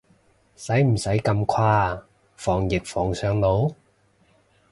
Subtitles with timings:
[0.55, 3.71] 使唔使咁誇啊，防疫防上腦？